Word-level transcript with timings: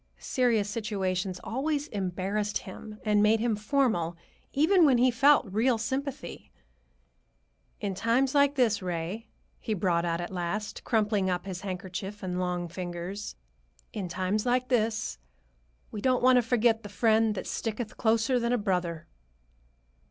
Serious 0.17 0.67
situations 0.67 1.39
always 1.43 1.87
embarrassed 1.89 2.57
him 2.57 2.99
and 3.05 3.21
made 3.21 3.39
him 3.39 3.55
formal, 3.55 4.17
even 4.51 4.83
when 4.83 4.97
he 4.97 5.11
felt 5.11 5.45
real 5.45 5.77
sympathy. 5.77 6.51
"In 7.79 7.93
times 7.93 8.33
like 8.33 8.55
this, 8.55 8.81
Ray," 8.81 9.27
he 9.59 9.75
brought 9.75 10.03
out 10.03 10.19
at 10.19 10.33
last, 10.33 10.83
crumpling 10.83 11.29
up 11.29 11.45
his 11.45 11.61
handkerchief 11.61 12.23
in 12.23 12.31
his 12.31 12.39
long 12.39 12.67
fingers,—"in 12.67 14.07
times 14.07 14.43
like 14.43 14.69
this, 14.69 15.19
we 15.91 16.01
don't 16.01 16.23
want 16.23 16.37
to 16.37 16.41
forget 16.41 16.81
the 16.81 16.89
Friend 16.89 17.35
that 17.35 17.45
sticketh 17.45 17.95
closer 17.95 18.39
than 18.39 18.51
a 18.53 18.57
brother." 18.57 19.05